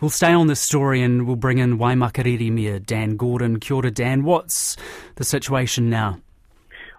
We'll 0.00 0.10
stay 0.10 0.32
on 0.32 0.46
this 0.46 0.60
story 0.60 1.00
and 1.00 1.26
we'll 1.26 1.36
bring 1.36 1.56
in 1.56 1.78
Waimakariri 1.78 2.52
Mayor 2.52 2.78
Dan 2.78 3.16
Gordon. 3.16 3.58
Kia 3.58 3.76
ora, 3.76 3.90
Dan. 3.90 4.24
What's 4.24 4.76
the 5.14 5.24
situation 5.24 5.88
now? 5.88 6.20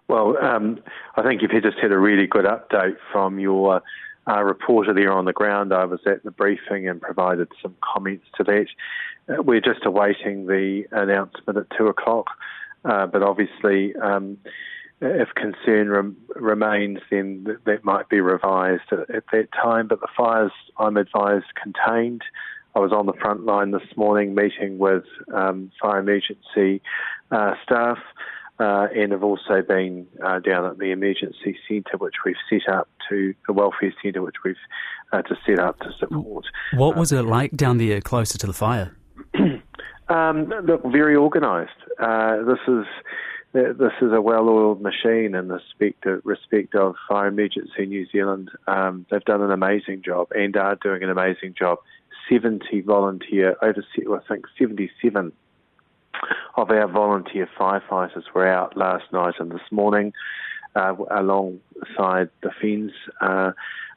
Well, 0.07 0.35
um, 0.43 0.79
I 1.15 1.21
think 1.21 1.41
you've 1.41 1.51
just 1.51 1.77
had 1.79 1.91
a 1.91 1.97
really 1.97 2.25
good 2.25 2.45
update 2.45 2.97
from 3.11 3.39
your 3.39 3.83
uh, 4.27 4.43
reporter 4.43 4.93
there 4.93 5.11
on 5.11 5.25
the 5.25 5.33
ground. 5.33 5.73
I 5.73 5.85
was 5.85 5.99
at 6.07 6.23
the 6.23 6.31
briefing 6.31 6.87
and 6.87 6.99
provided 6.99 7.49
some 7.61 7.75
comments 7.81 8.25
to 8.37 8.43
that. 8.45 8.67
Uh, 9.29 9.43
we're 9.43 9.61
just 9.61 9.85
awaiting 9.85 10.47
the 10.47 10.85
announcement 10.91 11.57
at 11.57 11.77
two 11.77 11.87
o'clock, 11.87 12.27
uh, 12.83 13.05
but 13.05 13.21
obviously, 13.21 13.95
um, 13.97 14.37
if 15.01 15.29
concern 15.35 15.89
rem- 15.89 16.17
remains, 16.35 16.99
then 17.11 17.43
th- 17.45 17.59
that 17.65 17.83
might 17.83 18.09
be 18.09 18.21
revised 18.21 18.91
at, 18.91 19.13
at 19.13 19.23
that 19.31 19.49
time. 19.51 19.87
But 19.87 19.99
the 19.99 20.07
fires, 20.17 20.51
I'm 20.79 20.97
advised, 20.97 21.45
contained. 21.61 22.23
I 22.77 22.79
was 22.79 22.91
on 22.91 23.07
the 23.07 23.13
front 23.13 23.43
line 23.43 23.71
this 23.71 23.81
morning 23.95 24.35
meeting 24.35 24.77
with 24.77 25.03
um, 25.33 25.71
fire 25.81 25.97
emergency 25.97 26.83
uh, 27.31 27.53
staff. 27.63 27.97
Uh, 28.59 28.87
and 28.95 29.11
have 29.11 29.23
also 29.23 29.61
been 29.67 30.07
uh, 30.25 30.39
down 30.39 30.65
at 30.65 30.79
the 30.79 30.89
emergency 30.89 31.55
centre, 31.67 31.95
which 31.97 32.15
we've 32.25 32.35
set 32.49 32.73
up 32.73 32.89
to 33.07 33.35
the 33.45 33.53
welfare 33.53 33.93
centre, 34.01 34.19
which 34.23 34.37
we've 34.43 34.55
uh, 35.11 35.21
to 35.21 35.35
set 35.45 35.59
up 35.59 35.77
to 35.77 35.91
support. 35.99 36.43
What 36.73 36.95
was 36.97 37.11
it 37.11 37.21
like 37.21 37.51
down 37.51 37.77
there, 37.77 38.01
closer 38.01 38.39
to 38.39 38.47
the 38.47 38.53
fire? 38.53 38.97
um, 40.09 40.49
look, 40.65 40.81
very 40.85 41.15
organised. 41.15 41.69
Uh, 41.99 42.37
this 42.47 42.57
is 42.67 42.85
this 43.77 43.93
is 44.01 44.11
a 44.13 44.21
well-oiled 44.21 44.81
machine 44.81 45.35
in 45.35 45.49
respect 45.49 46.05
of, 46.05 46.21
respect 46.23 46.75
of 46.75 46.95
Fire 47.07 47.27
Emergency 47.27 47.85
New 47.85 48.05
Zealand. 48.11 48.51
Um, 48.67 49.05
they've 49.09 49.23
done 49.23 49.41
an 49.41 49.51
amazing 49.51 50.03
job 50.03 50.27
and 50.31 50.55
are 50.55 50.75
doing 50.75 51.03
an 51.03 51.09
amazing 51.09 51.55
job 51.57 51.79
70 52.29 52.81
volunteer, 52.81 53.55
over, 53.61 53.83
I 54.15 54.27
think 54.27 54.45
77 54.57 55.31
of 56.55 56.71
our 56.71 56.87
volunteer 56.87 57.47
firefighters 57.59 58.23
were 58.33 58.47
out 58.47 58.75
last 58.75 59.05
night 59.13 59.35
and 59.39 59.51
this 59.51 59.61
morning 59.71 60.13
uh, 60.75 60.95
alongside 61.11 62.29
the 62.41 62.51
FENZ 62.61 62.91
uh, 63.21 63.51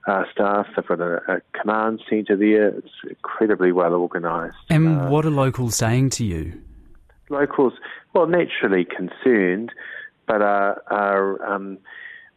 uh, 0.06 0.24
staff. 0.32 0.66
They've 0.76 0.86
got 0.86 1.00
a, 1.00 1.16
a 1.28 1.40
command 1.58 2.02
centre 2.08 2.36
there. 2.36 2.68
It's 2.68 2.88
incredibly 3.08 3.72
well 3.72 3.94
organised. 3.94 4.56
And 4.68 5.00
uh, 5.00 5.08
what 5.08 5.24
are 5.24 5.30
locals 5.30 5.76
saying 5.76 6.10
to 6.10 6.24
you? 6.24 6.62
Locals, 7.30 7.74
well, 8.12 8.26
naturally 8.26 8.84
concerned, 8.84 9.72
but 10.26 10.42
are, 10.42 10.82
are 10.88 11.44
um, 11.44 11.78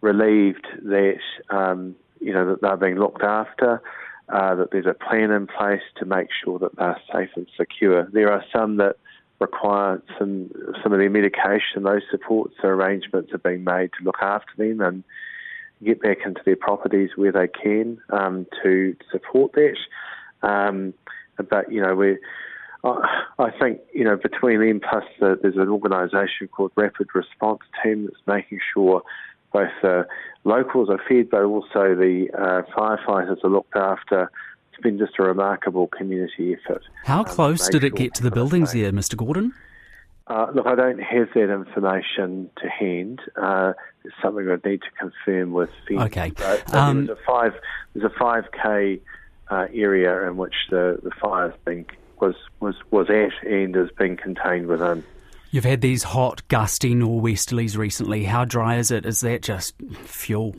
relieved 0.01 0.67
that 0.83 1.19
um, 1.49 1.95
you 2.19 2.31
know 2.31 2.49
that 2.51 2.61
they're 2.61 2.77
being 2.77 2.95
looked 2.95 3.23
after 3.23 3.81
uh, 4.29 4.55
that 4.55 4.71
there's 4.71 4.85
a 4.85 4.93
plan 4.93 5.31
in 5.31 5.47
place 5.47 5.81
to 5.97 6.05
make 6.05 6.27
sure 6.43 6.59
that 6.59 6.75
they're 6.75 6.99
safe 7.11 7.29
and 7.35 7.47
secure. 7.57 8.07
There 8.11 8.31
are 8.31 8.43
some 8.55 8.77
that 8.77 8.97
require 9.39 10.01
some 10.17 10.49
some 10.81 10.93
of 10.93 10.99
their 10.99 11.09
medication, 11.09 11.83
those 11.83 12.03
supports 12.09 12.55
or 12.63 12.73
arrangements 12.73 13.33
are 13.33 13.39
being 13.39 13.63
made 13.63 13.91
to 13.97 14.03
look 14.03 14.19
after 14.21 14.51
them 14.57 14.79
and 14.81 15.03
get 15.83 16.01
back 16.01 16.19
into 16.25 16.41
their 16.45 16.55
properties 16.55 17.09
where 17.15 17.31
they 17.31 17.47
can 17.47 17.99
um, 18.09 18.47
to 18.63 18.95
support 19.11 19.51
that. 19.53 19.77
Um, 20.41 20.93
but 21.49 21.71
you 21.71 21.81
know, 21.81 21.95
we 21.95 22.17
I 22.83 23.49
think 23.59 23.79
you 23.93 24.03
know 24.03 24.17
between 24.17 24.59
them 24.59 24.81
plus 24.81 25.05
there's 25.19 25.55
an 25.55 25.69
organisation 25.69 26.49
called 26.49 26.71
Rapid 26.75 27.07
Response 27.15 27.61
Team 27.83 28.05
that's 28.05 28.17
making 28.27 28.59
sure 28.73 29.03
both 29.53 29.69
the 29.81 30.07
locals 30.43 30.89
are 30.89 30.99
fed, 31.07 31.29
but 31.29 31.43
also 31.43 31.95
the 31.95 32.27
uh, 32.33 32.63
firefighters 32.75 33.43
are 33.43 33.49
looked 33.49 33.75
after. 33.75 34.29
It's 34.71 34.81
been 34.81 34.97
just 34.97 35.13
a 35.19 35.23
remarkable 35.23 35.87
community 35.87 36.55
effort. 36.55 36.83
How 37.05 37.19
um, 37.19 37.25
close 37.25 37.69
did 37.69 37.83
it 37.83 37.95
get 37.95 38.15
to 38.15 38.23
the 38.23 38.31
buildings 38.31 38.73
there, 38.73 38.91
Mr. 38.91 39.15
Gordon? 39.15 39.53
Uh, 40.25 40.47
look, 40.53 40.65
I 40.65 40.75
don't 40.75 40.99
have 40.99 41.27
that 41.35 41.53
information 41.53 42.49
to 42.61 42.69
hand. 42.69 43.21
Uh, 43.35 43.73
it's 44.03 44.15
something 44.21 44.49
I'd 44.49 44.65
need 44.65 44.81
to 44.81 44.91
confirm 44.99 45.51
with 45.53 45.69
FENZ. 45.87 46.05
Okay. 46.05 46.31
But, 46.31 46.73
um, 46.73 47.05
there's 47.05 47.17
a 47.19 47.21
five 47.25 47.53
there's 47.93 48.11
a 48.11 48.19
five 48.19 48.45
k 48.51 48.99
uh, 49.49 49.67
area 49.73 50.27
in 50.27 50.37
which 50.37 50.55
the 50.69 50.99
the 51.03 51.11
fire's 51.21 51.53
been 51.65 51.85
was 52.23 52.35
was 52.59 52.75
was 52.91 53.09
at 53.09 53.47
and 53.47 53.75
has 53.75 53.89
been 53.97 54.15
contained 54.15 54.67
within. 54.67 55.03
You've 55.51 55.65
had 55.65 55.81
these 55.81 56.03
hot, 56.03 56.47
gusty 56.47 56.95
nor'westerlies 56.95 57.77
recently. 57.77 58.23
How 58.23 58.43
dry 58.43 58.77
is 58.77 58.89
it? 58.89 59.05
Is 59.05 59.19
that 59.19 59.43
just 59.43 59.75
fuel? 60.03 60.55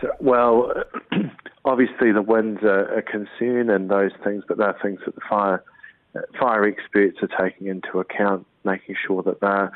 So, 0.00 0.10
well, 0.18 0.72
obviously 1.64 2.10
the 2.10 2.22
winds 2.22 2.62
are 2.62 2.92
a 2.98 3.02
concern 3.02 3.70
and 3.70 3.88
those 3.88 4.10
things, 4.24 4.42
but 4.48 4.58
they're 4.58 4.76
things 4.82 5.00
that 5.06 5.14
the 5.14 5.20
fire 5.28 5.62
fire 6.38 6.64
experts 6.64 7.18
are 7.22 7.48
taking 7.48 7.68
into 7.68 8.00
account, 8.00 8.46
making 8.64 8.96
sure 9.06 9.22
that 9.22 9.40
they're 9.40 9.70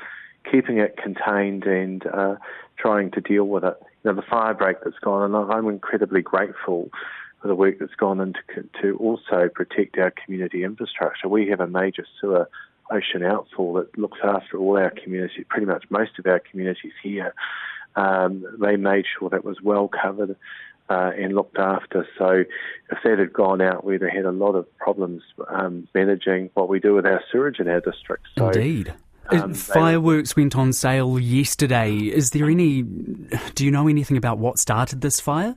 keeping 0.51 0.79
it 0.79 0.97
contained 0.97 1.65
and 1.65 2.05
uh, 2.07 2.35
trying 2.77 3.11
to 3.13 3.21
deal 3.21 3.45
with 3.45 3.65
it. 3.65 3.77
You 4.03 4.11
know, 4.11 4.17
the 4.17 4.27
fire 4.29 4.55
break 4.55 4.79
that's 4.83 4.99
gone, 4.99 5.23
and 5.23 5.53
I'm 5.53 5.69
incredibly 5.69 6.23
grateful 6.23 6.91
for 7.45 7.49
the 7.49 7.55
work 7.55 7.79
that's 7.79 7.95
gone 7.97 8.21
into 8.21 8.41
to 8.81 8.97
also 8.97 9.51
protect 9.55 9.99
our 9.99 10.11
community 10.25 10.65
infrastructure. 10.65 11.29
We 11.29 11.47
have 11.51 11.61
a 11.61 11.67
major 11.67 12.07
sewer 12.19 12.49
ocean 12.91 13.23
outfall 13.23 13.75
that 13.75 13.99
looks 13.99 14.17
after 14.25 14.57
all 14.57 14.79
our 14.79 14.91
communities, 14.91 15.45
pretty 15.51 15.67
much 15.67 15.85
most 15.91 16.13
of 16.19 16.25
our 16.25 16.41
communities 16.41 16.95
here. 17.03 17.35
Um, 17.97 18.47
they 18.59 18.77
made 18.77 19.05
sure 19.19 19.29
that 19.29 19.45
was 19.45 19.61
well 19.63 19.89
covered 19.89 20.37
uh, 20.89 21.11
and 21.19 21.35
looked 21.35 21.59
after. 21.59 22.09
So 22.17 22.45
if 22.91 22.99
that 23.05 23.19
had 23.19 23.35
gone 23.35 23.61
out, 23.61 23.85
we'd 23.85 24.01
have 24.01 24.11
had 24.11 24.25
a 24.25 24.33
lot 24.33 24.55
of 24.55 24.67
problems 24.79 25.23
um, 25.47 25.87
managing 25.95 26.49
what 26.55 26.71
we 26.71 26.81
do 26.81 26.95
with 26.95 27.05
our 27.05 27.23
sewage 27.31 27.59
in 27.59 27.69
our 27.69 27.81
district. 27.81 28.25
So, 28.39 28.49
Indeed. 28.49 28.95
Um, 29.29 29.53
Fireworks 29.53 30.35
went 30.35 30.57
on 30.57 30.73
sale 30.73 31.19
yesterday. 31.19 31.95
Is 31.95 32.31
there 32.31 32.49
any? 32.49 32.83
Do 33.55 33.67
you 33.67 33.71
know 33.71 33.87
anything 33.87 34.17
about 34.17 34.39
what 34.39 34.59
started 34.59 35.03
this 35.03 35.21
fire? 35.21 35.57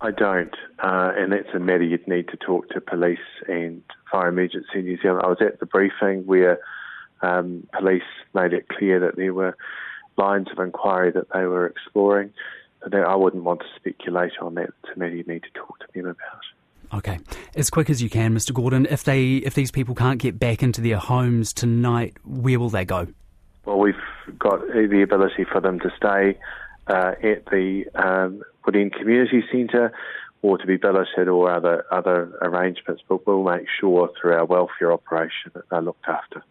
I 0.00 0.10
don't, 0.10 0.54
uh, 0.84 1.12
and 1.16 1.32
that's 1.32 1.48
a 1.54 1.58
matter 1.58 1.82
you'd 1.82 2.06
need 2.06 2.28
to 2.28 2.36
talk 2.36 2.68
to 2.68 2.78
police 2.78 3.18
and 3.48 3.82
fire 4.12 4.28
emergency 4.28 4.82
New 4.82 4.98
Zealand. 5.00 5.22
I 5.24 5.28
was 5.28 5.38
at 5.40 5.58
the 5.58 5.64
briefing 5.64 6.26
where 6.26 6.58
um, 7.22 7.66
police 7.72 8.02
made 8.34 8.52
it 8.52 8.68
clear 8.68 9.00
that 9.00 9.16
there 9.16 9.32
were 9.32 9.56
lines 10.18 10.48
of 10.52 10.58
inquiry 10.58 11.10
that 11.12 11.28
they 11.32 11.46
were 11.46 11.66
exploring. 11.66 12.34
But 12.82 12.94
I 12.96 13.16
wouldn't 13.16 13.44
want 13.44 13.60
to 13.60 13.66
speculate 13.76 14.32
on 14.42 14.56
that. 14.56 14.64
It's 14.82 14.94
a 14.94 14.98
matter 14.98 15.14
you 15.14 15.24
need 15.24 15.44
to 15.44 15.50
talk 15.54 15.78
to 15.78 15.86
them 15.94 16.04
about. 16.04 16.98
Okay, 16.98 17.18
as 17.54 17.70
quick 17.70 17.88
as 17.88 18.02
you 18.02 18.10
can, 18.10 18.34
Mr. 18.34 18.52
Gordon. 18.52 18.86
If 18.90 19.04
they 19.04 19.36
if 19.36 19.54
these 19.54 19.70
people 19.70 19.94
can't 19.94 20.20
get 20.20 20.38
back 20.38 20.62
into 20.62 20.82
their 20.82 20.98
homes 20.98 21.54
tonight, 21.54 22.18
where 22.24 22.60
will 22.60 22.68
they 22.68 22.84
go? 22.84 23.06
Well, 23.64 23.78
we've 23.78 23.94
got 24.38 24.60
the 24.66 25.00
ability 25.02 25.44
for 25.50 25.62
them 25.62 25.80
to 25.80 25.90
stay 25.96 26.38
uh, 26.88 27.12
at 27.22 27.46
the 27.46 27.86
um, 27.94 28.42
Woodend 28.66 28.92
Community 28.92 29.42
Centre 29.50 29.94
or 30.44 30.58
to 30.58 30.66
be 30.66 30.76
billeted 30.76 31.26
or 31.26 31.50
other 31.50 31.86
other 31.90 32.18
arrangements, 32.42 33.02
but 33.08 33.26
we'll 33.26 33.42
make 33.42 33.66
sure 33.80 34.10
through 34.14 34.34
our 34.34 34.44
welfare 34.44 34.92
operation 34.92 35.50
that 35.54 35.64
they're 35.70 35.80
looked 35.80 36.06
after. 36.06 36.44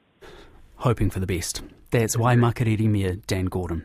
Hoping 0.77 1.09
for 1.11 1.19
the 1.19 1.27
best. 1.27 1.61
That's 1.91 2.15
Waimakariri 2.15 2.87
Mayor 2.89 3.15
Dan 3.27 3.45
Gordon. 3.45 3.81